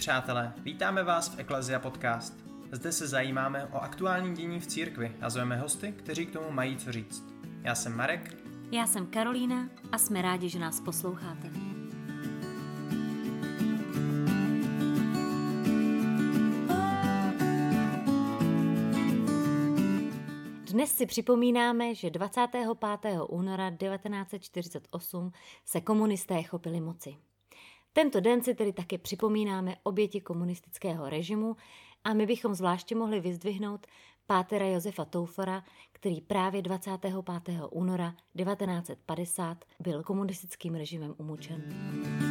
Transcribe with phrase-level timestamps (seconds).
[0.00, 2.34] přátelé, vítáme vás v Eklezia Podcast.
[2.72, 6.76] Zde se zajímáme o aktuální dění v církvi a zveme hosty, kteří k tomu mají
[6.76, 7.24] co říct.
[7.62, 8.36] Já jsem Marek.
[8.72, 11.50] Já jsem Karolína a jsme rádi, že nás posloucháte.
[20.72, 22.68] Dnes si připomínáme, že 25.
[23.28, 25.32] února 1948
[25.64, 27.16] se komunisté chopili moci.
[27.92, 31.56] Tento den si tedy také připomínáme oběti komunistického režimu
[32.04, 33.86] a my bychom zvláště mohli vyzdvihnout
[34.26, 37.14] pátera Josefa Toufora, který právě 25.
[37.70, 42.29] února 1950 byl komunistickým režimem umučen.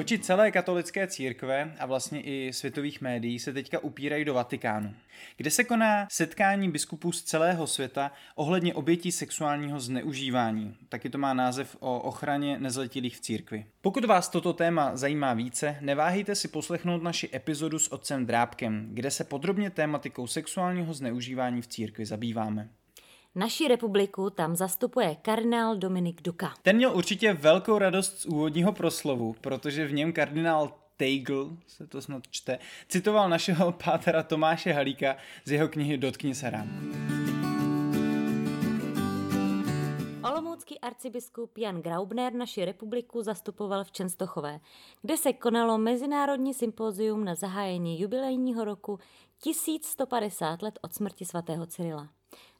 [0.00, 4.94] Oči celé katolické církve a vlastně i světových médií se teďka upírají do Vatikánu,
[5.36, 10.76] kde se koná setkání biskupů z celého světa ohledně obětí sexuálního zneužívání.
[10.88, 13.66] Taky to má název o ochraně nezletilých v církvi.
[13.80, 19.10] Pokud vás toto téma zajímá více, neváhejte si poslechnout naši epizodu s otcem Drábkem, kde
[19.10, 22.68] se podrobně tématikou sexuálního zneužívání v církvi zabýváme.
[23.34, 26.54] Naši republiku tam zastupuje kardinál Dominik Duka.
[26.62, 32.02] Ten měl určitě velkou radost z úvodního proslovu, protože v něm kardinál Teigl, se to
[32.02, 32.58] snad čte,
[32.88, 36.68] citoval našeho pátera Tomáše Halíka z jeho knihy Dotkni se rám.
[40.24, 44.60] Olomoucký arcibiskup Jan Graubner naši republiku zastupoval v Čenstochové,
[45.02, 48.98] kde se konalo mezinárodní sympózium na zahájení jubilejního roku
[49.38, 52.08] 1150 let od smrti svatého Cyrila.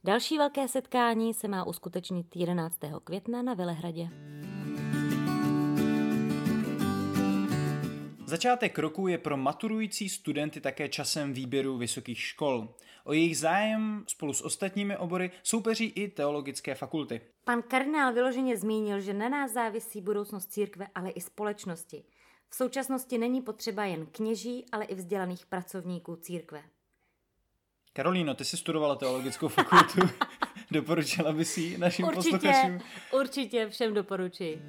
[0.04, 2.78] Další velké setkání se má uskutečnit 11.
[3.04, 4.08] května na Velehradě.
[8.26, 12.74] Začátek roku je pro maturující studenty také časem výběru vysokých škol.
[13.04, 17.20] O jejich zájem spolu s ostatními obory soupeří i teologické fakulty.
[17.44, 22.04] Pan kardinál vyloženě zmínil, že na nás závisí budoucnost církve, ale i společnosti.
[22.48, 26.62] V současnosti není potřeba jen kněží, ale i vzdělaných pracovníků církve.
[27.92, 30.00] Karolíno, ty jsi studovala teologickou fakultu.
[30.70, 32.80] Doporučila by si našim určitě, posluchačům?
[33.12, 34.62] Určitě, všem doporučuji.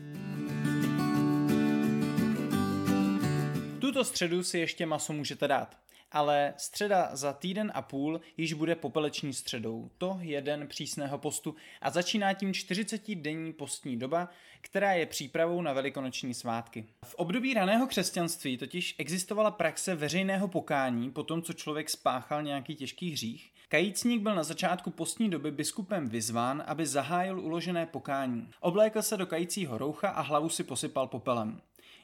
[3.81, 5.77] Tuto středu si ještě maso můžete dát.
[6.11, 9.89] Ale středa za týden a půl již bude popeleční středou.
[9.97, 14.29] To je den přísného postu a začíná tím 40-denní postní doba,
[14.61, 16.85] která je přípravou na velikonoční svátky.
[17.05, 22.75] V období raného křesťanství totiž existovala praxe veřejného pokání po tom, co člověk spáchal nějaký
[22.75, 23.51] těžký hřích.
[23.69, 28.49] Kajícník byl na začátku postní doby biskupem vyzván, aby zahájil uložené pokání.
[28.59, 31.61] Oblékl se do kajícího roucha a hlavu si posypal popelem.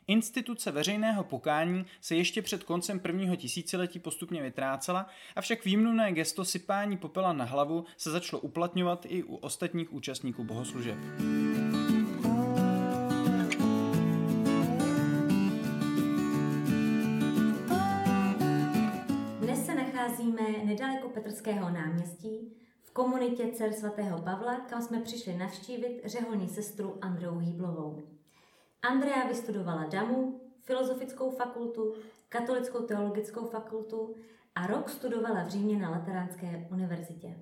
[0.10, 6.98] Instituce veřejného pokání se ještě před koncem prvního tisíciletí postupně vytrácela, avšak výmluvné gesto sypání
[6.98, 10.98] popela na hlavu se začalo uplatňovat i u ostatních účastníků bohoslužeb.
[19.40, 22.54] Dnes se nacházíme nedaleko Petrského náměstí
[22.84, 28.17] v komunitě dcer svatého Pavla, kam jsme přišli navštívit řeholní sestru Andreu Hýblovou.
[28.82, 31.94] Andrea vystudovala DAMu, filozofickou fakultu,
[32.30, 34.16] katolickou teologickou fakultu
[34.56, 37.36] a rok studovala v Římě na Lateránské univerzitě.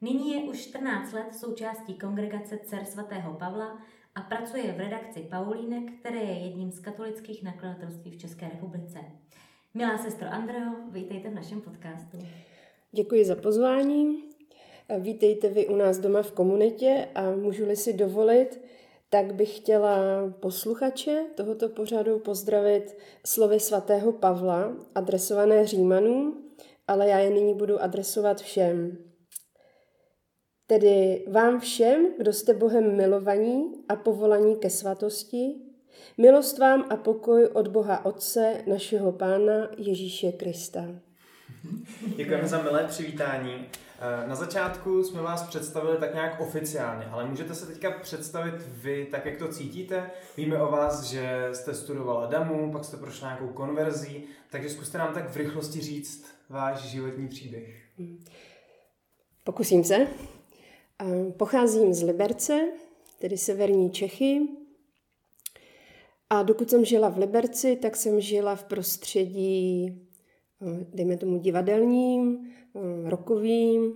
[0.00, 3.78] Nyní je už 14 let součástí kongregace dcer svatého Pavla
[4.14, 8.98] a pracuje v redakci Paulínek, které je jedním z katolických nakladatelství v České republice.
[9.74, 12.18] Milá sestro Andreo, vítejte v našem podcastu.
[12.92, 14.22] Děkuji za pozvání.
[14.98, 18.60] Vítejte vy u nás doma v komunitě a můžu-li si dovolit,
[19.16, 19.98] tak bych chtěla
[20.40, 22.96] posluchače tohoto pořadu pozdravit
[23.26, 26.44] slovy svatého Pavla, adresované Římanům,
[26.88, 28.98] ale já je nyní budu adresovat všem.
[30.66, 35.54] Tedy vám všem, kdo jste Bohem milovaní a povolaní ke svatosti,
[36.18, 40.84] milost vám a pokoj od Boha Otce, našeho Pána Ježíše Krista.
[42.16, 43.66] Děkujeme za milé přivítání.
[44.26, 49.26] Na začátku jsme vás představili tak nějak oficiálně, ale můžete se teďka představit vy tak,
[49.26, 50.10] jak to cítíte.
[50.36, 55.14] Víme o vás, že jste studovala DAMu, pak jste prošla nějakou konverzí, takže zkuste nám
[55.14, 57.82] tak v rychlosti říct váš životní příběh.
[59.44, 60.06] Pokusím se.
[61.36, 62.60] Pocházím z Liberce,
[63.18, 64.40] tedy severní Čechy.
[66.30, 70.05] A dokud jsem žila v Liberci, tak jsem žila v prostředí,
[70.94, 72.50] dejme tomu divadelním,
[73.04, 73.94] rokovým,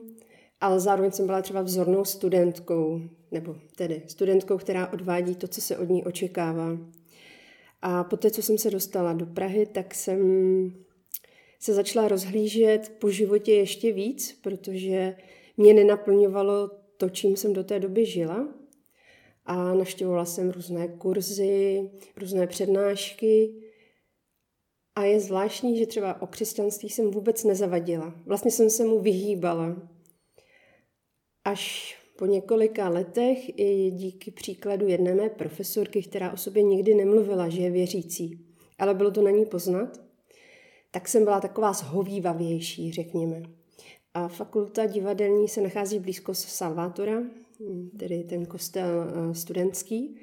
[0.61, 5.79] ale zároveň jsem byla třeba vzornou studentkou, nebo tedy studentkou, která odvádí to, co se
[5.79, 6.79] od ní očekává.
[7.83, 10.21] A poté, co jsem se dostala do Prahy, tak jsem
[11.59, 15.17] se začala rozhlížet po životě ještě víc, protože
[15.57, 18.49] mě nenaplňovalo to, čím jsem do té doby žila.
[19.47, 23.55] a navštěvovala jsem různé kurzy, různé přednášky.
[25.01, 28.15] A je zvláštní, že třeba o křesťanství jsem vůbec nezavadila.
[28.27, 29.77] Vlastně jsem se mu vyhýbala.
[31.45, 37.49] Až po několika letech i díky příkladu jedné mé profesorky, která o sobě nikdy nemluvila,
[37.49, 38.47] že je věřící,
[38.79, 40.01] ale bylo to na ní poznat,
[40.91, 43.43] tak jsem byla taková zhovývavější, řekněme.
[44.15, 47.23] A fakulta divadelní se nachází blízko Salvátora,
[47.99, 50.17] tedy ten kostel eh, studentský.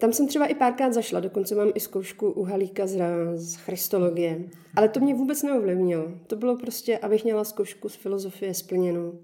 [0.00, 2.98] Tam jsem třeba i párkrát zašla, dokonce mám i zkoušku u Halíka z,
[3.34, 4.44] z Christologie.
[4.76, 6.12] Ale to mě vůbec neovlivnilo.
[6.26, 9.18] To bylo prostě, abych měla zkoušku z filozofie splněnou.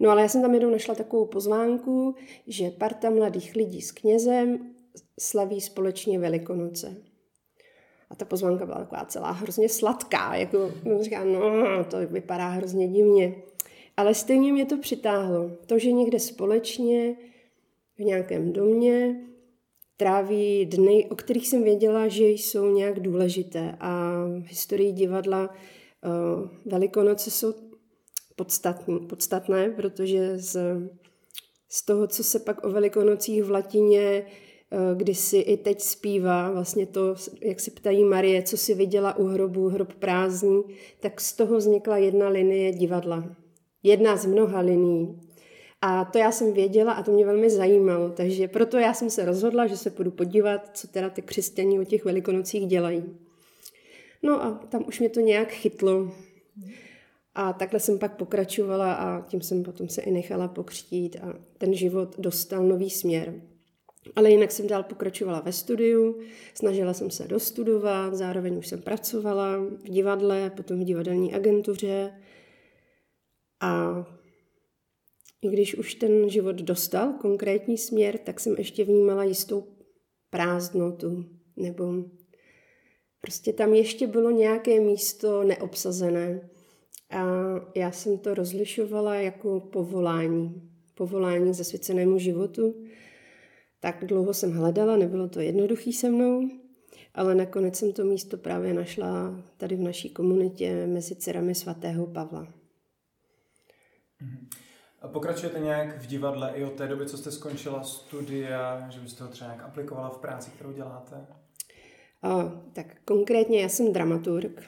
[0.00, 2.14] No ale já jsem tam jednou našla takovou pozvánku,
[2.46, 4.58] že parta mladých lidí s knězem
[5.20, 6.96] slaví společně Velikonoce.
[8.10, 13.34] A ta pozvánka byla taková celá hrozně sladká, jako říkám, no, to vypadá hrozně divně.
[13.96, 15.50] Ale stejně mě to přitáhlo.
[15.66, 17.16] To, že někde společně
[17.96, 19.29] v nějakém domě
[20.00, 23.76] tráví dny, o kterých jsem věděla, že jsou nějak důležité.
[23.80, 27.54] A v historii divadla uh, Velikonoce jsou
[28.36, 30.56] podstatný, podstatné, protože z,
[31.68, 34.26] z toho, co se pak o Velikonocích v latině
[34.72, 39.24] uh, kdysi i teď zpívá, vlastně to, jak se ptají Marie, co si viděla u
[39.24, 40.62] hrobu, hrob prázdný,
[41.00, 43.36] tak z toho vznikla jedna linie divadla.
[43.82, 45.29] Jedna z mnoha linií.
[45.82, 49.24] A to já jsem věděla a to mě velmi zajímalo, takže proto já jsem se
[49.24, 53.04] rozhodla, že se půjdu podívat, co teda ty křesťaní o těch velikonocích dělají.
[54.22, 56.12] No a tam už mě to nějak chytlo.
[57.34, 61.74] A takhle jsem pak pokračovala a tím jsem potom se i nechala pokřtít a ten
[61.74, 63.34] život dostal nový směr.
[64.16, 66.20] Ale jinak jsem dál pokračovala ve studiu,
[66.54, 72.12] snažila jsem se dostudovat, zároveň už jsem pracovala v divadle, potom v divadelní agentuře
[73.60, 74.04] a
[75.42, 79.66] i když už ten život dostal konkrétní směr, tak jsem ještě vnímala jistou
[80.30, 81.24] prázdnotu,
[81.56, 82.04] nebo
[83.20, 86.50] prostě tam ještě bylo nějaké místo neobsazené.
[87.10, 87.24] A
[87.76, 90.70] já jsem to rozlišovala jako povolání.
[90.94, 92.84] Povolání zasvěcenému životu.
[93.80, 96.48] Tak dlouho jsem hledala, nebylo to jednoduchý se mnou,
[97.14, 102.42] ale nakonec jsem to místo právě našla tady v naší komunitě mezi dcerami svatého Pavla.
[104.22, 104.69] Mm-hmm.
[105.08, 109.30] Pokračujete nějak v divadle i od té doby, co jste skončila studia, že byste ho
[109.30, 111.26] třeba nějak aplikovala v práci, kterou děláte?
[112.22, 114.62] O, tak konkrétně já jsem dramaturg,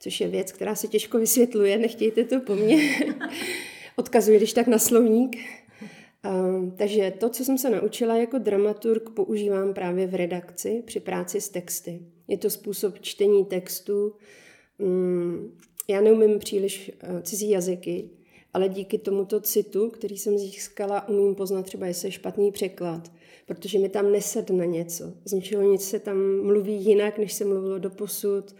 [0.00, 2.76] což je věc, která se těžko vysvětluje, nechtějte to po mně.
[3.96, 5.36] Odkazuji když tak na slovník.
[6.24, 6.30] O,
[6.76, 11.48] takže to, co jsem se naučila jako dramaturg, používám právě v redakci při práci s
[11.48, 12.00] texty.
[12.28, 14.14] Je to způsob čtení textu.
[14.78, 15.58] Mm,
[15.88, 18.10] já neumím příliš e, cizí jazyky,
[18.54, 23.12] ale díky tomuto citu, který jsem získala, umím poznat třeba, jestli je špatný překlad,
[23.46, 25.12] protože mi tam nesedne něco.
[25.24, 28.54] Z ničeho nic se tam mluví jinak, než se mluvilo do posud.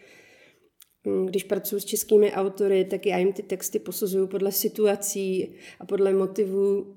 [1.05, 5.87] Mm, když pracuji s českými autory, tak já jim ty texty posuzuju podle situací a
[5.87, 6.97] podle motivů.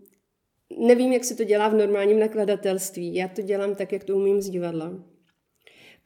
[0.87, 3.15] Nevím, jak se to dělá v normálním nakladatelství.
[3.15, 5.16] Já to dělám tak, jak to umím z divadla.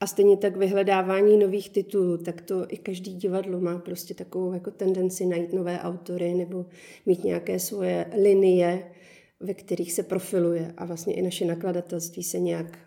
[0.02, 4.72] A stejně tak vyhledávání nových titulů, tak to i každý divadlo má prostě takovou jako
[4.72, 6.66] tendenci najít nové autory nebo
[7.06, 8.92] mít nějaké svoje linie,
[9.40, 10.74] ve kterých se profiluje.
[10.78, 12.80] A vlastně i naše nakladatelství se nějak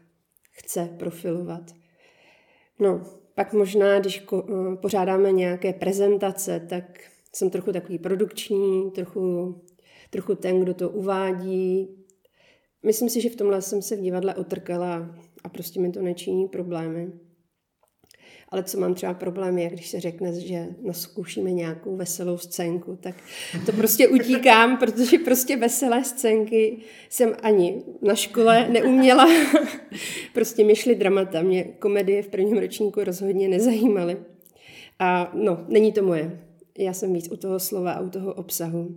[0.50, 1.74] chce profilovat.
[2.80, 3.02] No,
[3.34, 7.00] pak možná, když eh, pořádáme nějaké prezentace, tak
[7.32, 9.54] jsem trochu takový produkční, trochu,
[10.10, 11.88] trochu ten, kdo to uvádí.
[12.82, 16.48] Myslím si, že v tomhle jsem se v divadle otrkala a prostě mi to nečiní
[16.48, 17.12] problémy.
[18.48, 23.14] Ale co mám třeba problém je, když se řekne, že naskoušíme nějakou veselou scénku, tak
[23.66, 29.26] to prostě utíkám, protože prostě veselé scénky jsem ani na škole neuměla.
[30.32, 31.42] prostě mi šly dramata.
[31.42, 34.16] Mě komedie v prvním ročníku rozhodně nezajímaly.
[34.98, 36.40] A no, není to moje.
[36.78, 38.94] Já jsem víc u toho slova a u toho obsahu.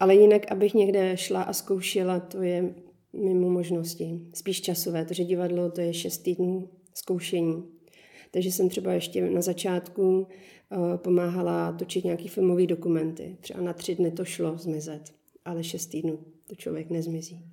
[0.00, 2.74] Ale jinak, abych někde šla a zkoušela, to je
[3.16, 7.64] mimo možnosti, spíš časové, protože divadlo to je šest týdnů zkoušení.
[8.30, 13.36] Takže jsem třeba ještě na začátku uh, pomáhala točit nějaký filmový dokumenty.
[13.40, 17.44] Třeba na tři dny to šlo zmizet, ale šest týdnů to člověk nezmizí.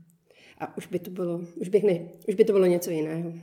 [0.58, 3.34] A už by to bylo, už bych ne, už by to bylo něco jiného.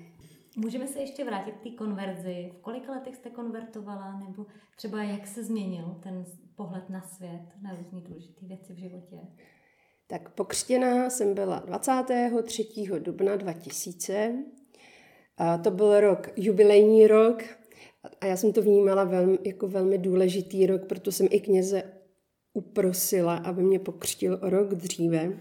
[0.56, 2.52] Můžeme se ještě vrátit k té konverzi.
[2.58, 4.46] V kolika letech jste konvertovala, nebo
[4.76, 6.24] třeba jak se změnil ten
[6.56, 9.16] pohled na svět, na různé důležité věci v životě?
[10.10, 12.68] Tak pokřtěná jsem byla 23.
[12.98, 14.34] dubna 2000.
[15.36, 17.42] A to byl rok, jubilejní rok.
[18.20, 21.82] A já jsem to vnímala velmi, jako velmi důležitý rok, proto jsem i kněze
[22.52, 25.32] uprosila, aby mě pokřtil o rok dříve.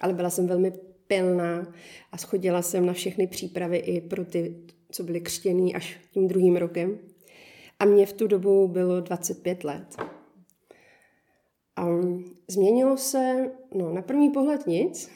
[0.00, 0.72] ale byla jsem velmi
[1.06, 1.74] pilná
[2.12, 4.56] a schodila jsem na všechny přípravy i pro ty,
[4.90, 6.98] co byly křtěný až tím druhým rokem.
[7.78, 9.96] A mě v tu dobu bylo 25 let.
[11.76, 11.86] A
[12.48, 15.10] změnilo se, no na první pohled nic.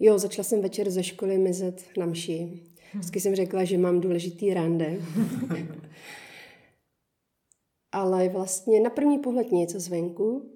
[0.00, 2.62] Jo, začala jsem večer ze školy mizet na mši.
[2.94, 5.02] Vždycky jsem řekla, že mám důležitý rande.
[7.92, 10.50] Ale vlastně na první pohled nic zvenku.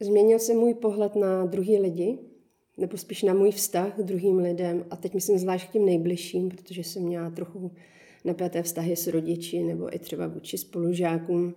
[0.00, 2.18] Změnil se můj pohled na druhý lidi,
[2.78, 4.86] nebo spíš na můj vztah k druhým lidem.
[4.90, 7.72] A teď myslím zvlášť k těm nejbližším, protože jsem měla trochu
[8.24, 11.54] napjaté vztahy s rodiči nebo i třeba vůči spolužákům.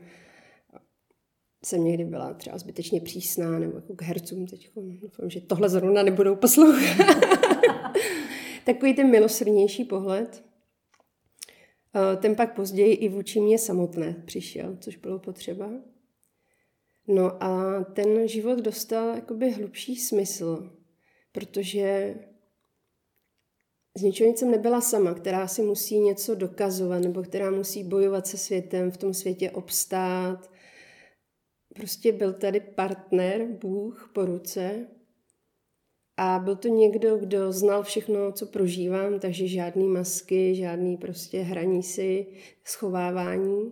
[1.66, 4.48] Jsem někdy byla třeba zbytečně přísná nebo jako k hercům.
[4.48, 7.16] Teď doufám, že tohle zrovna nebudou poslouchat.
[8.66, 10.44] Takový ten milosrdnější pohled.
[12.22, 15.70] Ten pak později i vůči mě samotné přišel, což bylo potřeba.
[17.08, 20.72] No a ten život dostal jakoby hlubší smysl,
[21.32, 22.16] protože
[23.98, 28.28] z ničeho nic jsem nebyla sama, která si musí něco dokazovat nebo která musí bojovat
[28.28, 30.53] se světem, v tom světě obstát.
[31.76, 34.88] Prostě byl tady partner, Bůh po ruce
[36.18, 41.84] a byl to někdo, kdo znal všechno, co prožívám, takže žádný masky, žádný prostě hraní
[41.84, 42.28] si,
[42.64, 43.72] schovávání.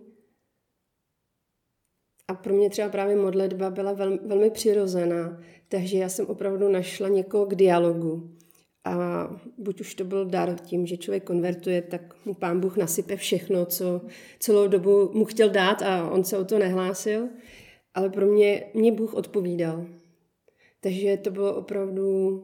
[2.28, 7.08] A pro mě třeba právě modlitba byla velmi, velmi přirozená, takže já jsem opravdu našla
[7.08, 8.36] někoho k dialogu.
[8.84, 9.26] A
[9.58, 13.66] buď už to byl dar tím, že člověk konvertuje, tak mu pán Bůh nasype všechno,
[13.66, 14.00] co
[14.38, 17.28] celou dobu mu chtěl dát a on se o to nehlásil.
[17.94, 19.86] Ale pro mě, mě Bůh odpovídal.
[20.80, 22.38] Takže to bylo opravdu...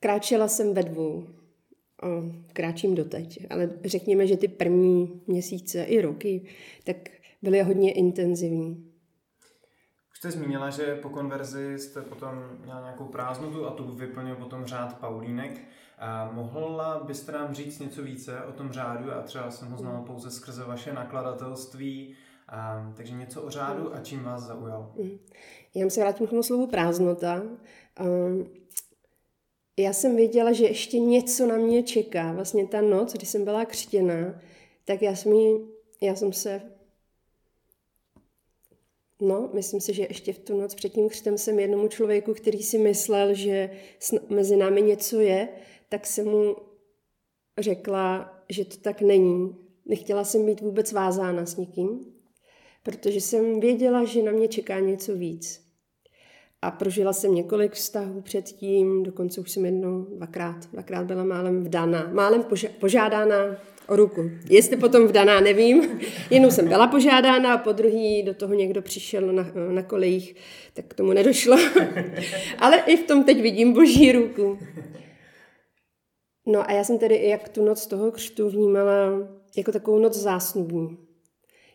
[0.00, 1.26] Kráčela jsem ve dvou.
[2.02, 2.06] A
[2.52, 3.46] kráčím doteď.
[3.50, 6.46] Ale řekněme, že ty první měsíce i roky,
[6.84, 6.96] tak
[7.42, 8.92] byly hodně intenzivní.
[10.12, 14.64] Už jste zmínila, že po konverzi jste potom měla nějakou prázdnotu a tu vyplnil potom
[14.64, 15.60] řád Paulínek.
[15.98, 19.12] A mohla byste nám říct něco více o tom řádu?
[19.12, 22.14] A třeba jsem ho znala pouze skrze vaše nakladatelství,
[22.48, 24.92] a, takže něco o řádu a čím vás zaujal?
[24.96, 25.18] Mm.
[25.74, 27.42] Já se vrátím k tomu slovu prázdnota.
[28.00, 28.50] Um,
[29.78, 32.32] já jsem věděla, že ještě něco na mě čeká.
[32.32, 34.40] Vlastně ta noc, kdy jsem byla křtěná,
[34.84, 35.68] tak já jsem, jí,
[36.02, 36.62] já jsem se
[39.20, 42.62] No, myslím si, že ještě v tu noc před tím křtem jsem jednomu člověku, který
[42.62, 43.70] si myslel, že
[44.28, 45.48] mezi námi něco je,
[45.88, 46.56] tak jsem mu
[47.58, 49.56] řekla, že to tak není.
[49.86, 52.17] Nechtěla jsem být vůbec vázána s nikým,
[52.82, 55.68] protože jsem věděla, že na mě čeká něco víc.
[56.62, 62.10] A prožila jsem několik vztahů předtím, dokonce už jsem jednou, dvakrát, dvakrát byla málem vdána,
[62.12, 62.44] málem
[62.80, 63.36] požádána
[63.88, 64.30] o ruku.
[64.50, 66.00] Jestli potom vdaná, nevím.
[66.30, 70.36] Jenom jsem byla požádána a po druhý do toho někdo přišel na, na kolejích,
[70.74, 71.56] tak k tomu nedošlo.
[72.58, 74.58] Ale i v tom teď vidím boží ruku.
[76.46, 81.07] No a já jsem tedy jak tu noc toho křtu vnímala jako takovou noc zásnubní.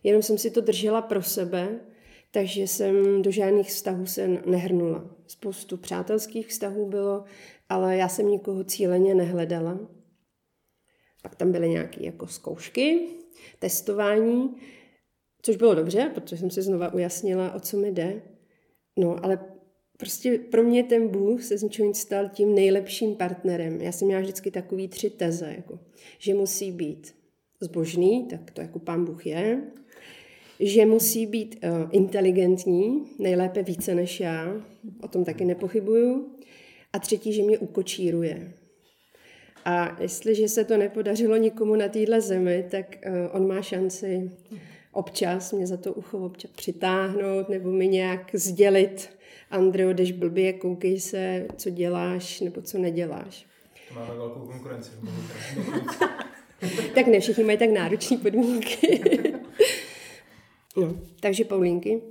[0.04, 1.80] Jenom jsem si to držela pro sebe,
[2.32, 5.16] takže jsem do žádných vztahů se nehrnula.
[5.28, 7.24] Spoustu přátelských vztahů bylo,
[7.70, 9.80] ale já jsem nikoho cíleně nehledala.
[11.24, 13.08] Pak tam byly nějaké jako zkoušky,
[13.60, 14.56] testování,
[15.42, 18.22] což bylo dobře, protože jsem si znova ujasnila, o co mi jde.
[18.98, 19.40] No, ale
[19.98, 23.82] prostě pro mě ten Bůh se z ničeho stal tím nejlepším partnerem.
[23.82, 25.80] Já jsem měla vždycky takový tři teze, jako,
[26.18, 27.16] že musí být
[27.60, 29.62] zbožný, tak to jako pán Bůh je,
[30.64, 34.62] že musí být uh, inteligentní, nejlépe více než já,
[35.02, 36.28] o tom taky nepochybuju,
[36.94, 38.54] a třetí, že mě ukočíruje.
[39.66, 44.32] A jestliže se to nepodařilo nikomu na téhle zemi, tak uh, on má šanci
[44.94, 49.10] občas mě za to ucho občas přitáhnout nebo mi nějak sdělit,
[49.52, 53.46] Andreo, jdeš blbě, koukej se, co děláš nebo co neděláš.
[53.90, 54.92] To máme velkou konkurenci.
[56.96, 59.02] tak ne všichni mají tak náročné podmínky.
[60.78, 62.02] no, takže Paulínky.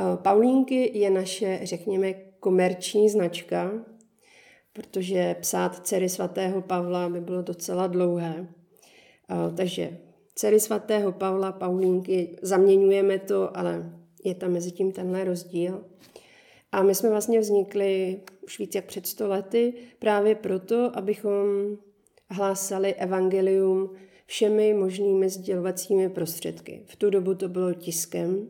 [0.00, 3.72] Uh, Paulínky je naše, řekněme, komerční značka,
[4.72, 8.48] protože psát dcery svatého Pavla by bylo docela dlouhé.
[9.56, 9.98] Takže
[10.34, 13.92] dcery svatého Pavla, Paulínky, zaměňujeme to, ale
[14.24, 15.84] je tam mezi tím tenhle rozdíl.
[16.72, 21.46] A my jsme vlastně vznikli už víc jak před sto lety právě proto, abychom
[22.30, 23.90] hlásali evangelium
[24.28, 26.82] všemi možnými sdělovacími prostředky.
[26.86, 28.48] V tu dobu to bylo tiskem,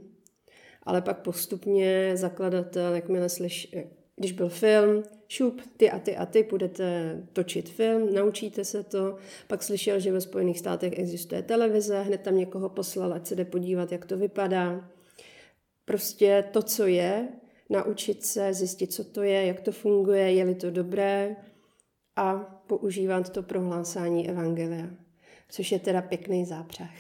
[0.83, 3.77] ale pak postupně zakladatel, jakmile slyš,
[4.17, 9.17] když byl film, šup, ty a ty a ty budete točit film, naučíte se to,
[9.47, 13.45] pak slyšel, že ve Spojených státech existuje televize, hned tam někoho poslal, ať se jde
[13.45, 14.91] podívat, jak to vypadá.
[15.85, 17.29] Prostě to, co je,
[17.71, 21.37] naučit se, zjistit, co to je, jak to funguje, je-li to dobré
[22.17, 22.35] a
[22.67, 24.89] používat to pro hlásání evangelia,
[25.49, 26.91] což je teda pěkný zápřah.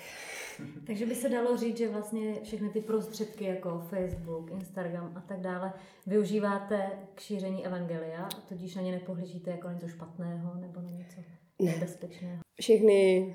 [0.86, 5.40] Takže by se dalo říct, že vlastně všechny ty prostředky jako Facebook, Instagram a tak
[5.40, 5.72] dále
[6.06, 11.20] využíváte k šíření evangelia, tudíž na ně nepohlížíte jako něco špatného nebo na něco
[11.60, 11.72] ne.
[11.72, 12.38] nebezpečného.
[12.60, 13.34] Všechny,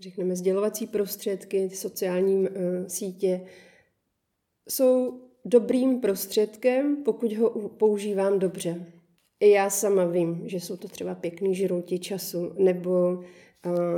[0.00, 2.48] řekneme, sdělovací prostředky, sociální uh,
[2.86, 3.40] sítě
[4.68, 8.86] jsou dobrým prostředkem, pokud ho používám dobře.
[9.40, 13.22] I já sama vím, že jsou to třeba pěkný žrouti času, nebo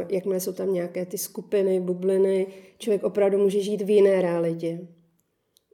[0.08, 2.46] jakmile jsou tam nějaké ty skupiny, bubliny,
[2.78, 4.80] člověk opravdu může žít v jiné realitě.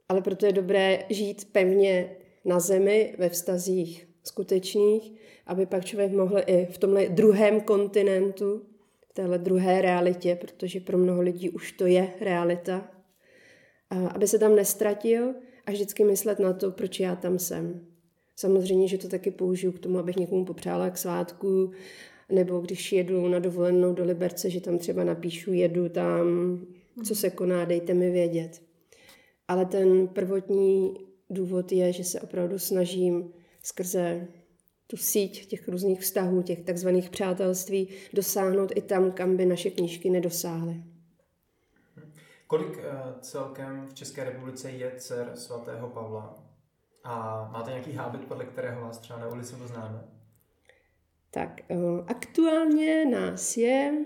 [0.09, 5.13] Ale proto je dobré žít pevně na zemi, ve vztazích skutečných,
[5.47, 8.61] aby pak člověk mohl i v tomhle druhém kontinentu,
[9.09, 12.91] v téhle druhé realitě, protože pro mnoho lidí už to je realita,
[13.89, 15.33] aby se tam nestratil
[15.65, 17.85] a vždycky myslet na to, proč já tam jsem.
[18.35, 21.71] Samozřejmě, že to taky použiju k tomu, abych někomu popřála k svátku,
[22.29, 26.25] nebo když jedu na dovolenou do Liberce, že tam třeba napíšu, jedu tam,
[27.05, 28.61] co se koná, dejte mi vědět.
[29.47, 30.93] Ale ten prvotní
[31.29, 34.27] důvod je, že se opravdu snažím skrze
[34.87, 40.09] tu síť těch různých vztahů, těch takzvaných přátelství, dosáhnout i tam, kam by naše knížky
[40.09, 40.83] nedosáhly.
[42.47, 46.43] Kolik eh, celkem v České republice je dcer svatého Pavla?
[47.03, 50.14] A máte nějaký hábit, podle kterého vás třeba na ulici poznáme?
[51.35, 51.75] Tak eh,
[52.07, 54.05] aktuálně nás je,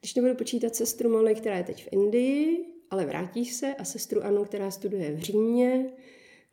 [0.00, 4.24] když nebudu počítat sestru Molly, která je teď v Indii, ale vrátí se, a sestru
[4.24, 5.92] Anu, která studuje v Římě,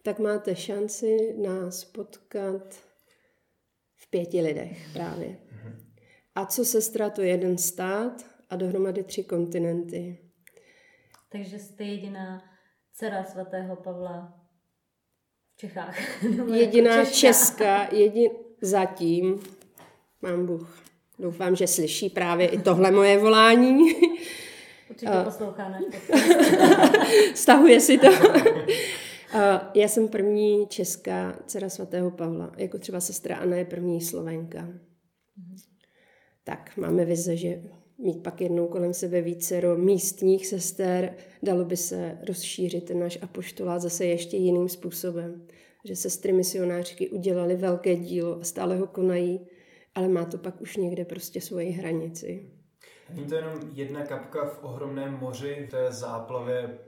[0.03, 2.75] tak máte šanci nás potkat
[3.95, 5.37] v pěti lidech právě.
[5.51, 5.93] Mhm.
[6.35, 10.17] A co sestra, to je jeden stát a dohromady tři kontinenty.
[11.29, 12.43] Takže jste jediná
[12.93, 14.33] dcera svatého Pavla
[15.53, 16.23] v Čechách.
[16.53, 18.31] Jediná jako česká, jedin,
[18.61, 19.39] zatím,
[20.21, 20.79] mám Bůh,
[21.19, 23.93] doufám, že slyší právě i tohle moje volání.
[24.89, 25.83] Určitě poslouchá náš
[27.35, 28.07] Stahuje si to.
[29.75, 34.67] Já jsem první česká dcera svatého Pavla, jako třeba sestra Anna je první slovenka.
[36.43, 37.61] Tak, máme vize, že
[37.97, 43.81] mít pak jednou kolem sebe více místních sester, dalo by se rozšířit ten náš apoštolát
[43.81, 45.47] zase ještě jiným způsobem
[45.85, 49.47] že sestry misionářky udělali velké dílo a stále ho konají,
[49.95, 52.49] ale má to pak už někde prostě svoji hranici.
[53.09, 56.79] Není to jenom jedna kapka v ohromném moři, to je záplavě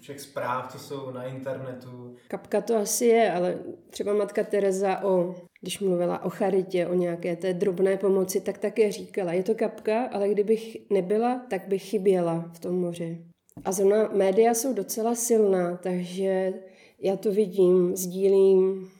[0.00, 2.16] všech zpráv, co jsou na internetu.
[2.28, 3.58] Kapka to asi je, ale
[3.90, 8.92] třeba matka Teresa o, když mluvila o charitě, o nějaké té drobné pomoci, tak také
[8.92, 13.24] říkala, je to kapka, ale kdybych nebyla, tak bych chyběla v tom moři.
[13.64, 16.52] A zrovna média jsou docela silná, takže
[16.98, 18.90] já to vidím, sdílím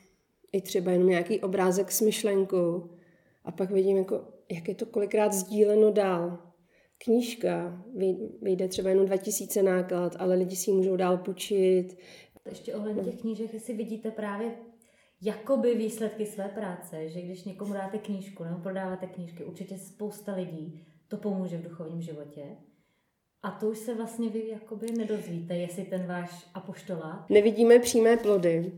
[0.53, 2.91] i třeba jenom nějaký obrázek s myšlenkou
[3.45, 6.39] a pak vidím, jako, jak je to kolikrát sdíleno dál.
[6.99, 7.85] Knížka
[8.43, 11.99] vyjde třeba jenom 2000 náklad, ale lidi si ji můžou dál půjčit.
[12.49, 14.55] Ještě ohledně těch knížek, jestli vidíte právě
[15.23, 20.81] jakoby výsledky své práce, že když někomu dáte knížku nebo prodáváte knížky, určitě spousta lidí
[21.09, 22.43] to pomůže v duchovním životě.
[23.45, 27.31] A to už se vlastně vy jakoby nedozvíte, jestli ten váš apoštolát.
[27.31, 28.73] Nevidíme přímé plody.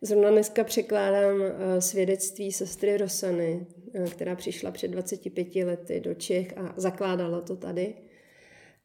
[0.00, 6.58] Zrovna dneska překládám eh, svědectví sestry Rosany, eh, která přišla před 25 lety do Čech
[6.58, 7.94] a zakládala to tady.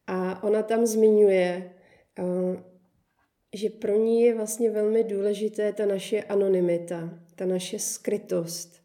[0.06, 1.72] A ona tam zmiňuje,
[2.18, 2.62] eh,
[3.54, 8.81] že pro ní je vlastně velmi důležité ta naše anonymita, ta naše skrytost.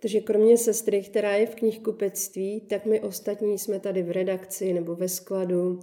[0.00, 4.96] Takže kromě sestry, která je v knihkupectví, tak my ostatní jsme tady v redakci nebo
[4.96, 5.80] ve skladu,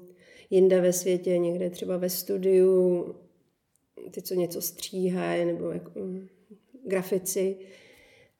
[0.49, 3.05] jinde ve světě, někde třeba ve studiu,
[4.11, 6.27] ty, co něco stříhají, nebo jako, mm,
[6.85, 7.57] grafici.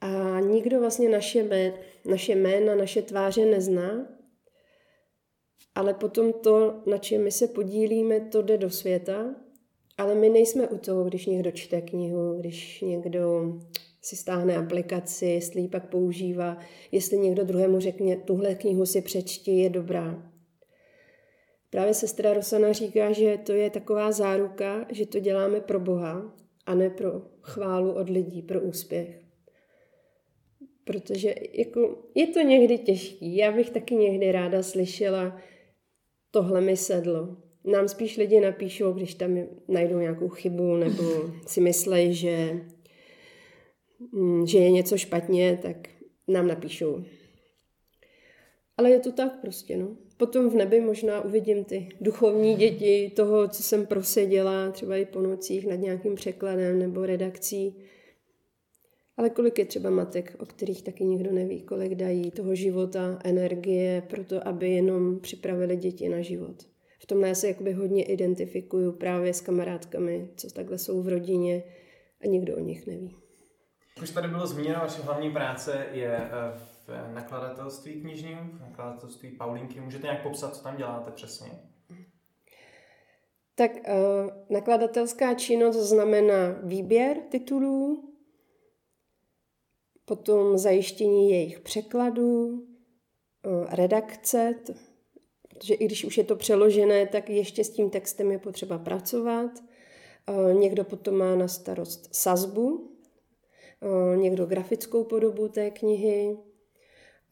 [0.02, 1.74] A nikdo vlastně naše, mé,
[2.06, 4.08] naše jména, naše tváře nezná,
[5.76, 9.36] ale potom to, na čem my se podílíme, to jde do světa,
[9.98, 13.54] ale my nejsme u toho, když někdo čte knihu, když někdo
[14.08, 16.58] si stáhne aplikaci, jestli ji pak používá,
[16.92, 20.32] jestli někdo druhému řekne, tuhle knihu si přečti, je dobrá.
[21.70, 26.76] Právě sestra Rosana říká, že to je taková záruka, že to děláme pro Boha a
[26.76, 29.20] ne pro chválu od lidí, pro úspěch.
[30.84, 33.36] Protože jako, je to někdy těžký.
[33.36, 35.38] Já bych taky někdy ráda slyšela,
[36.32, 37.38] tohle mi sedlo.
[37.64, 41.04] Nám spíš lidi napíšou, když tam najdou nějakou chybu nebo
[41.48, 42.62] si myslejí, že
[44.46, 45.90] že je něco špatně, tak
[46.28, 47.04] nám napíšou.
[48.78, 49.96] Ale je to tak prostě, no.
[50.18, 55.22] Potom v nebi možná uvidím ty duchovní děti toho, co jsem proseděla, třeba i po
[55.22, 57.76] nocích nad nějakým překladem nebo redakcí.
[59.18, 64.04] Ale kolik je třeba matek, o kterých taky nikdo neví, kolik dají toho života, energie
[64.10, 66.56] pro to, aby jenom připravili děti na život.
[67.00, 71.64] V tomhle já se jakoby hodně identifikuju právě s kamarádkami, co takhle jsou v rodině
[72.22, 73.16] a nikdo o nich neví.
[74.02, 79.80] Už tady bylo zmíněno, vaše hlavní práce je eh, v nakladatelství knižním, v nakladatelství Paulinky.
[79.80, 81.52] Můžete nějak popsat, co tam děláte přesně?
[83.56, 88.08] Tak uh, nakladatelská činnost znamená výběr titulů,
[90.08, 92.64] potom zajištění jejich překladů,
[93.46, 94.56] eh, redakce,
[95.50, 99.52] protože i když už je to přeložené, tak ještě s tím textem je potřeba pracovat.
[100.28, 102.97] Eh, někdo potom má na starost sazbu, eh,
[104.16, 106.38] někdo grafickou podobu té knihy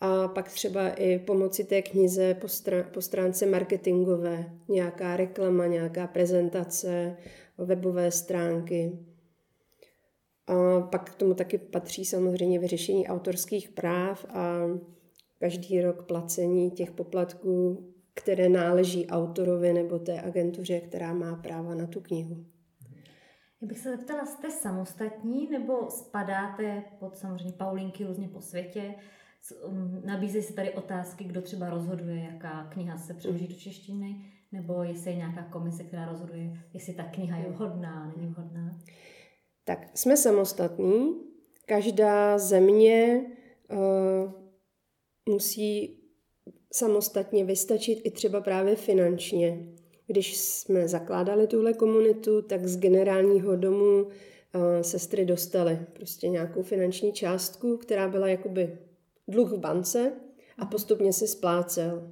[0.02, 6.08] a pak třeba i pomoci té knize po, str- po stránce marketingové, nějaká reklama, nějaká
[6.08, 7.18] prezentace,
[7.58, 9.00] webové stránky.
[10.48, 14.62] A pak k tomu taky patří samozřejmě vyřešení autorských práv a
[15.40, 21.88] každý rok placení těch poplatků, které náleží autorovi nebo té agentuře, která má práva na
[21.88, 22.46] tu knihu.
[23.66, 28.96] Já bych se zeptala, jste samostatní nebo spadáte pod samozřejmě Paulinky různě po světě?
[29.68, 34.84] Um, nabízí se tady otázky, kdo třeba rozhoduje, jaká kniha se přeloží do češtiny, nebo
[34.84, 38.80] jestli je nějaká komise, která rozhoduje, jestli ta kniha je vhodná, není vhodná?
[39.64, 41.22] Tak jsme samostatní.
[41.66, 43.26] Každá země
[43.72, 44.32] uh,
[45.34, 46.00] musí
[46.74, 49.68] samostatně vystačit i třeba právě finančně.
[50.08, 54.08] Když jsme zakládali tuhle komunitu, tak z generálního domu
[54.82, 58.78] sestry dostaly prostě nějakou finanční částku, která byla jakoby
[59.28, 60.14] dluh v bance
[60.58, 62.12] a postupně se splácel.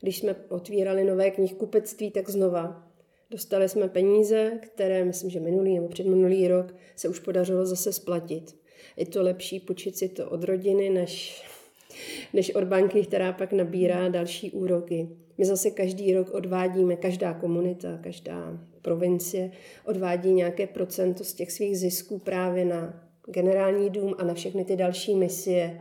[0.00, 2.86] Když jsme otvírali nové knihkupectví, tak znova
[3.30, 8.56] Dostali jsme peníze, které myslím, že minulý nebo předminulý rok se už podařilo zase splatit.
[8.96, 11.42] Je to lepší počít si to od rodiny, než,
[12.32, 15.08] než od banky, která pak nabírá další úroky.
[15.38, 19.50] My zase každý rok odvádíme, každá komunita, každá provincie
[19.84, 24.76] odvádí nějaké procento z těch svých zisků právě na generální dům a na všechny ty
[24.76, 25.80] další misie,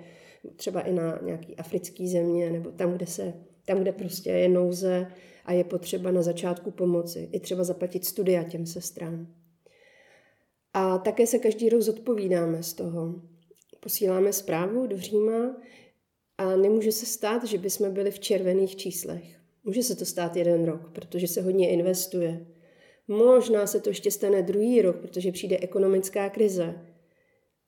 [0.55, 3.33] třeba i na nějaký africký země, nebo tam, kde se,
[3.65, 5.07] tam, kde prostě je nouze,
[5.45, 7.29] a je potřeba na začátku pomoci.
[7.31, 9.27] I třeba zaplatit studia těm sestrám.
[10.73, 13.21] A také se každý rok zodpovídáme z toho.
[13.79, 15.55] Posíláme zprávu do Říma
[16.37, 19.39] a nemůže se stát, že bychom byli v červených číslech.
[19.65, 22.47] Může se to stát jeden rok, protože se hodně investuje.
[23.07, 26.75] Možná se to ještě stane druhý rok, protože přijde ekonomická krize.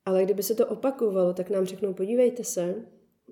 [0.05, 2.75] Ale kdyby se to opakovalo, tak nám řeknou, podívejte se,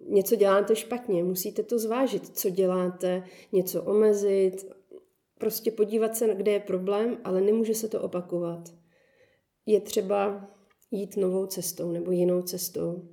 [0.10, 4.66] něco děláte špatně, musíte to zvážit, co děláte, něco omezit,
[5.40, 8.74] prostě podívat se, kde je problém, ale nemůže se to opakovat.
[9.66, 10.50] Je třeba
[10.92, 13.10] jít novou cestou nebo jinou cestou.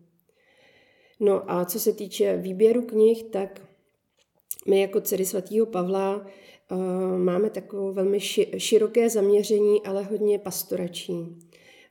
[1.20, 3.71] No a co se týče výběru knih, tak
[4.68, 6.26] my jako dcery svatého Pavla
[6.70, 6.78] uh,
[7.18, 8.20] máme takové velmi
[8.56, 11.38] široké zaměření, ale hodně pastorační.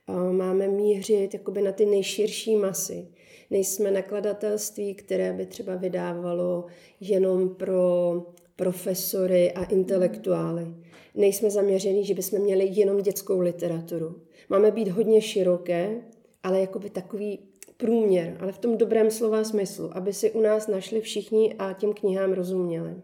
[0.08, 3.08] Uh, máme mířit jakoby na ty nejširší masy
[3.52, 6.66] nejsme nakladatelství, které by třeba vydávalo
[7.00, 8.12] jenom pro
[8.56, 10.66] profesory a intelektuály.
[11.14, 14.22] Nejsme zaměření, že bychom měli jenom dětskou literaturu.
[14.48, 16.02] Máme být hodně široké,
[16.42, 17.38] ale jakoby takový
[17.76, 21.92] průměr, ale v tom dobrém slova smyslu, aby si u nás našli všichni a těm
[21.92, 22.94] knihám rozuměli.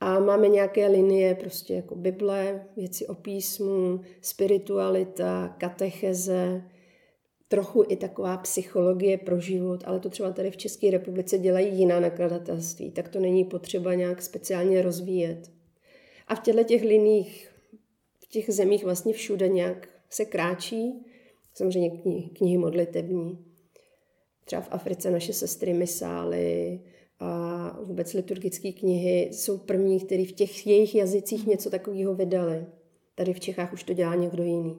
[0.00, 6.62] A máme nějaké linie, prostě jako Bible, věci o písmu, spiritualita, katecheze,
[7.48, 12.00] trochu i taková psychologie pro život, ale to třeba tady v České republice dělají jiná
[12.00, 15.50] nakladatelství, tak to není potřeba nějak speciálně rozvíjet.
[16.28, 17.52] A v těchto těch liních,
[18.18, 21.06] v těch zemích vlastně všude nějak se kráčí,
[21.56, 23.38] samozřejmě knihy, knihy modlitební.
[24.44, 26.80] Třeba v Africe naše sestry misály
[27.20, 32.66] a vůbec liturgické knihy jsou první, které v těch jejich jazycích něco takového vydali.
[33.14, 34.78] Tady v Čechách už to dělá někdo jiný.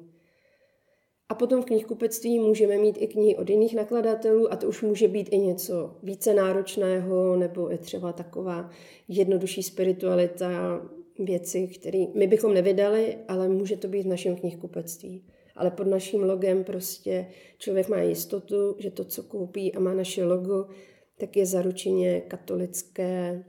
[1.30, 5.08] A potom v knihkupectví můžeme mít i knihy od jiných nakladatelů a to už může
[5.08, 8.70] být i něco více náročného nebo i třeba taková
[9.08, 10.82] jednodušší spiritualita,
[11.20, 15.24] věci, které my bychom nevydali, ale může to být v našem knihkupectví.
[15.58, 20.26] Ale pod naším logem prostě člověk má jistotu, že to, co koupí a má naše
[20.26, 20.68] logo,
[21.18, 23.44] tak je zaručeně katolické,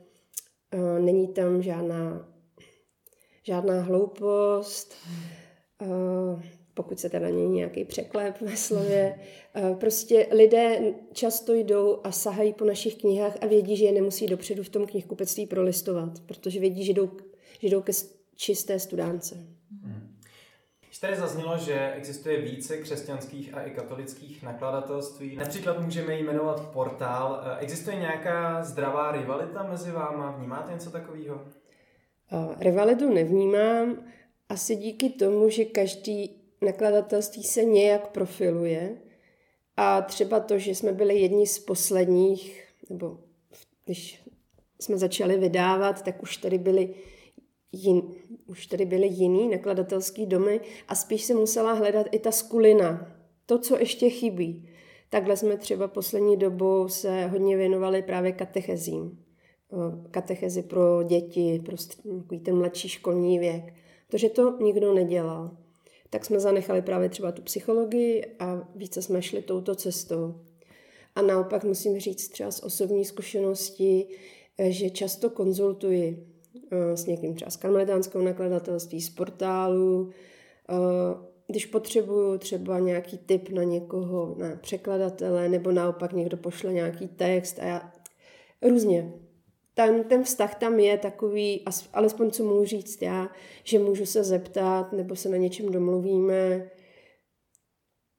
[1.01, 2.29] není tam žádná,
[3.43, 4.95] žádná hloupost,
[6.75, 9.19] pokud se teda není nějaký překlep ve slově.
[9.81, 14.63] Prostě lidé často jdou a sahají po našich knihách a vědí, že je nemusí dopředu
[14.63, 17.11] v tom knihkupectví prolistovat, protože vědí, že jdou,
[17.61, 17.93] že jdou ke
[18.37, 19.58] čisté studánce.
[21.03, 21.11] Hmm.
[21.11, 25.37] tady zaznělo, že existuje více křesťanských a i katolických nakladatelství.
[25.37, 27.41] Například můžeme jmenovat portál.
[27.59, 30.31] Existuje nějaká zdravá rivalita mezi váma?
[30.31, 31.41] Vnímáte něco takového?
[32.61, 34.05] Rivalitu nevnímám.
[34.49, 38.97] Asi díky tomu, že každý nakladatelství se nějak profiluje
[39.77, 43.19] a třeba to, že jsme byli jedni z posledních, nebo
[43.85, 44.23] když
[44.81, 46.95] jsme začali vydávat, tak už tady byly
[47.73, 48.03] jin,
[48.49, 53.59] už tady byly jiný nakladatelský domy a spíš se musela hledat i ta skulina, to,
[53.59, 54.69] co ještě chybí.
[55.11, 59.25] Takhle jsme třeba poslední dobou se hodně věnovali právě katechezím.
[60.11, 61.77] Katechezi pro děti, pro
[62.43, 63.75] ten mladší školní věk.
[64.07, 65.51] Protože to nikdo nedělal.
[66.11, 70.35] Tak jsme zanechali právě třeba tu psychologii a více jsme šli touto cestou.
[71.15, 74.07] A naopak musím říct třeba z osobní zkušenosti,
[74.69, 76.27] že často konzultuji
[76.95, 80.11] s někým třeba z karmelitánského nakladatelství, z portálu,
[80.71, 80.75] eh,
[81.47, 87.59] když potřebuju třeba nějaký tip na někoho, na překladatele, nebo naopak někdo pošle nějaký text
[87.59, 87.93] a já
[88.63, 89.13] různě
[89.79, 93.29] ten, ten vztah tam je takový, alespoň co můžu říct já,
[93.65, 96.71] že můžu se zeptat nebo se na něčem domluvíme.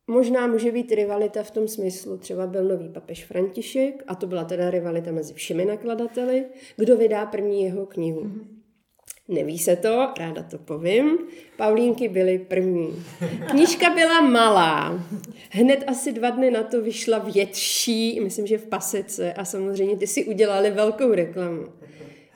[0.09, 4.43] Možná může být rivalita v tom smyslu, třeba byl nový papež František a to byla
[4.43, 6.45] teda rivalita mezi všemi nakladateli,
[6.77, 8.21] kdo vydá první jeho knihu.
[8.21, 8.45] Mm-hmm.
[9.27, 11.17] Neví se to, ráda to povím.
[11.57, 13.03] Paulínky byly první.
[13.49, 15.03] Knížka byla malá.
[15.49, 20.07] Hned asi dva dny na to vyšla větší, myslím, že v pasece a samozřejmě ty
[20.07, 21.63] si udělali velkou reklamu.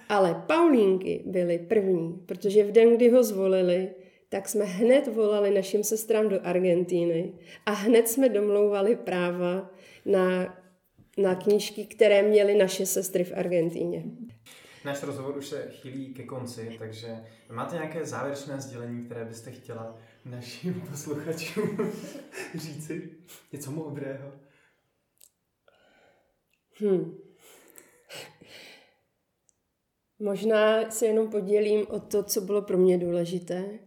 [0.10, 3.90] Ale Paulínky byly první, protože v den, kdy ho zvolili,
[4.34, 7.34] tak jsme hned volali našim sestrám do Argentíny
[7.66, 9.70] a hned jsme domlouvali práva
[10.06, 10.58] na,
[11.18, 14.04] na knížky, které měly naše sestry v Argentíně.
[14.86, 19.98] Náš rozhovor už se chýlí ke konci, takže máte nějaké závěrečné sdělení, které byste chtěla
[20.26, 21.92] našim posluchačům
[22.56, 23.10] říci?
[23.52, 24.32] Něco moudrého?
[26.80, 27.18] Hmm.
[30.20, 33.80] Možná se jenom podělím o to, co bylo pro mě důležité.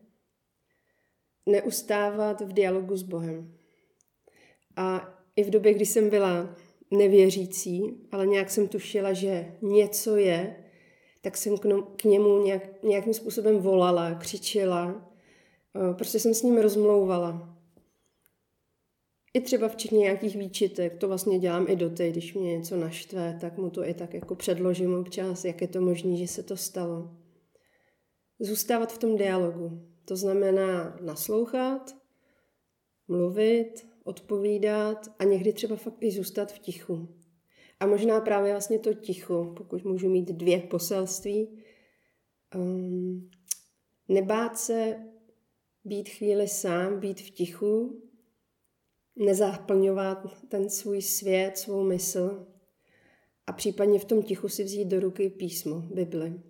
[1.47, 3.55] Neustávat v dialogu s Bohem.
[4.77, 6.57] A i v době, kdy jsem byla
[6.91, 10.57] nevěřící, ale nějak jsem tušila, že něco je,
[11.21, 11.57] tak jsem
[11.97, 15.13] k němu nějak, nějakým způsobem volala, křičela.
[15.77, 17.57] Eh, prostě jsem s ním rozmlouvala.
[19.35, 23.59] I třeba včetně nějakých výčitek, to vlastně dělám i doteď, když mě něco naštve, tak
[23.59, 27.11] mu to i tak jako předložím občas, jak je to možné, že se to stalo.
[28.41, 29.83] Zůstávat v tom dialogu.
[30.09, 31.97] To znamená naslouchat,
[33.09, 37.09] mluvit, odpovídat a někdy třeba fakt i zůstat v tichu.
[37.81, 41.62] A možná právě vlastně to ticho, pokud můžu mít dvě poselství,
[42.55, 43.31] um,
[44.09, 45.07] nebát se
[45.85, 48.03] být chvíli sám, být v tichu,
[49.16, 52.47] nezaplňovat ten svůj svět, svou mysl
[53.47, 56.40] a případně v tom tichu si vzít do ruky písmo, Bibli.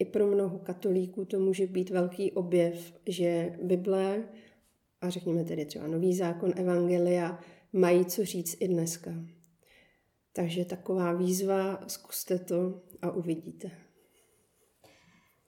[0.00, 4.24] I pro mnoho katolíků to může být velký objev, že Bible
[5.00, 7.40] a řekněme tedy třeba Nový zákon Evangelia
[7.72, 9.10] mají co říct i dneska.
[10.32, 13.70] Takže taková výzva, zkuste to a uvidíte.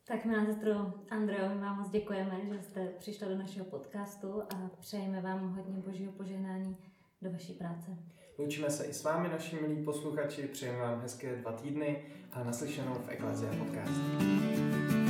[0.04, 4.70] Tak milá sestro Andreo, my vám moc děkujeme, že jste přišla do našeho podcastu a
[4.80, 6.76] přejeme vám hodně božího požehnání
[7.22, 7.90] do vaší práce.
[8.42, 11.96] Loučíme se i s vámi, naši milí posluchači, přejeme vám hezké dva týdny
[12.32, 15.01] a naslyšenou v Eklezia podcast.